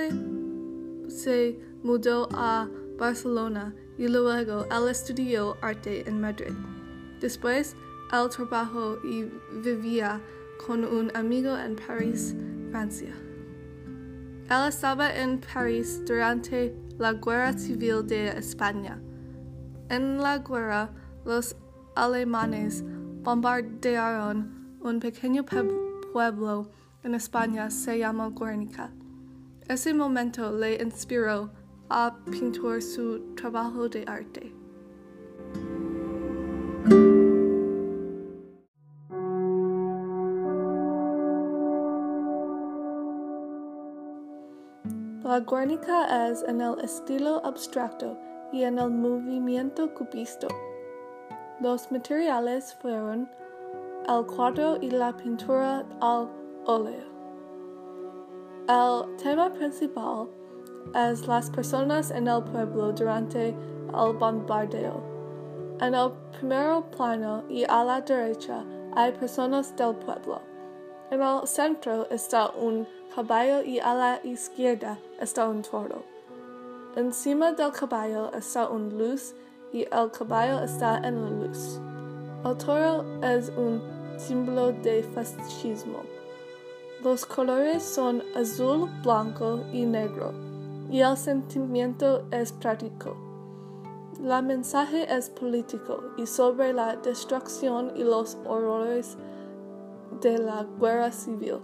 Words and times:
se 1.07 1.59
mudó 1.83 2.27
a 2.31 2.69
Barcelona 2.97 3.73
y 3.97 4.07
luego 4.07 4.33
él 4.33 4.89
estudió 4.89 5.57
arte 5.61 6.07
en 6.07 6.21
Madrid. 6.21 6.53
Después, 7.21 7.75
él 8.11 8.29
trabajó 8.29 8.97
y 9.03 9.25
vivía 9.63 10.21
con 10.65 10.85
un 10.85 11.11
amigo 11.15 11.57
en 11.57 11.75
París, 11.75 12.35
Francia. 12.71 13.13
Él 14.49 14.67
estaba 14.67 15.15
en 15.15 15.41
París 15.41 16.01
durante 16.05 16.75
la 16.97 17.13
Guerra 17.13 17.53
Civil 17.53 18.05
de 18.05 18.29
España. 18.29 19.01
En 19.89 20.19
la 20.21 20.39
guerra, 20.39 20.91
los 21.25 21.55
alemanes 21.95 22.83
bombardearon 23.23 24.77
un 24.81 24.99
pequeño 24.99 25.43
pueblo 26.13 26.69
en 27.03 27.13
España 27.13 27.69
se 27.69 27.99
llama 27.99 28.31
Guernica. 28.31 28.91
Ese 29.67 29.95
momento 29.95 30.51
le 30.51 30.75
inspiró 30.75 31.49
a 31.89 32.15
pintar 32.29 32.83
su 32.83 33.33
trabajo 33.33 33.89
de 33.89 34.05
arte. 34.07 34.53
La 45.23 45.39
Guernica 45.39 46.29
es 46.29 46.43
en 46.43 46.61
el 46.61 46.79
estilo 46.81 47.43
abstracto 47.43 48.15
y 48.53 48.61
en 48.61 48.77
el 48.77 48.91
movimiento 48.91 49.91
cubista. 49.95 50.47
Los 51.59 51.91
materiales 51.91 52.75
fueron 52.75 53.27
el 54.07 54.25
cuadro 54.27 54.77
y 54.79 54.91
la 54.91 55.17
pintura 55.17 55.83
al 56.01 56.29
óleo. 56.65 57.14
El 58.67 59.15
tema 59.17 59.51
principal 59.53 60.27
es 60.95 61.27
las 61.27 61.51
personas 61.51 62.09
en 62.09 62.27
el 62.27 62.41
pueblo 62.45 62.91
durante 62.93 63.49
el 63.49 64.17
bombardeo. 64.17 65.03
En 65.79 65.93
el 65.93 66.11
primer 66.31 66.81
plano 66.89 67.43
y 67.47 67.63
a 67.65 67.83
la 67.83 68.01
derecha 68.01 68.65
hay 68.95 69.11
personas 69.11 69.75
del 69.75 69.93
pueblo. 69.97 70.41
En 71.11 71.21
el 71.21 71.45
centro 71.45 72.09
está 72.09 72.49
un 72.59 72.87
caballo 73.13 73.61
y 73.61 73.79
a 73.79 73.93
la 73.93 74.19
izquierda 74.23 74.97
está 75.19 75.47
un 75.47 75.61
toro. 75.61 76.01
Encima 76.95 77.51
del 77.51 77.71
caballo 77.71 78.31
está 78.33 78.67
una 78.67 78.91
luz 78.91 79.35
y 79.73 79.83
el 79.83 80.09
caballo 80.09 80.63
está 80.63 80.97
en 81.03 81.21
la 81.21 81.29
luz. 81.29 81.79
El 82.43 82.57
toro 82.57 83.05
es 83.21 83.49
un 83.49 83.79
símbolo 84.17 84.71
de 84.71 85.03
fascismo. 85.03 85.99
Los 87.05 87.23
colores 87.23 87.83
son 87.83 88.23
azul, 88.35 88.89
blanco 89.03 89.63
y 89.71 89.85
negro, 89.85 90.33
y 90.89 91.01
el 91.01 91.15
sentimiento 91.15 92.25
es 92.31 92.51
práctico. 92.51 93.15
La 94.19 94.41
mensaje 94.41 95.05
es 95.15 95.29
político 95.29 96.01
y 96.17 96.25
sobre 96.25 96.73
la 96.73 96.95
destrucción 96.95 97.91
y 97.95 98.03
los 98.03 98.39
horrores 98.43 99.17
de 100.19 100.39
la 100.39 100.65
guerra 100.81 101.11
civil. 101.11 101.59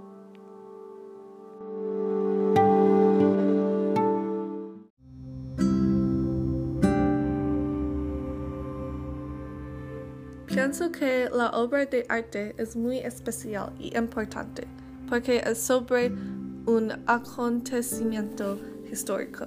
Pienso 10.46 10.92
que 10.92 11.32
la 11.34 11.50
obra 11.50 11.88
de 11.88 12.06
arte 12.10 12.54
es 12.60 12.76
muy 12.76 13.00
especial 13.00 13.74
y 13.80 13.98
importante 13.98 14.68
porque 15.12 15.44
es 15.46 15.58
sobre 15.58 16.08
un 16.08 16.94
acontecimiento 17.06 18.58
histórico. 18.90 19.46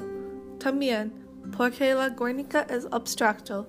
También, 0.58 1.10
porque 1.56 1.94
la 1.94 2.10
Guernica 2.10 2.66
es 2.68 2.86
abstracto, 2.90 3.66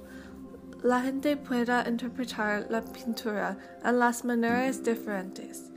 la 0.84 1.00
gente 1.00 1.38
pueda 1.38 1.88
interpretar 1.88 2.68
la 2.70 2.82
pintura 2.82 3.58
en 3.82 3.98
las 3.98 4.26
maneras 4.26 4.84
diferentes. 4.84 5.72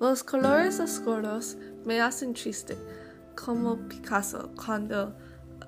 Los 0.00 0.24
colores 0.24 0.80
oscuros 0.80 1.56
me 1.84 2.00
hacen 2.00 2.34
triste, 2.34 2.76
como 3.36 3.76
Picasso 3.76 4.50
cuando 4.56 5.14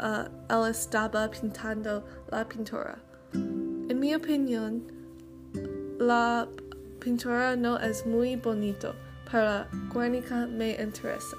uh, 0.01 0.53
él 0.53 0.69
estaba 0.69 1.31
pintando 1.31 2.05
la 2.33 2.45
pintura. 2.49 2.99
En 3.35 4.01
mi 4.01 4.17
opinión, 4.17 4.83
la 6.01 6.49
pintura 6.99 7.55
no 7.55 7.79
es 7.79 8.05
muy 8.05 8.35
bonito, 8.35 8.97
pero 9.33 9.67
Guernica 9.91 10.47
me 10.47 10.73
interesa. 10.73 11.39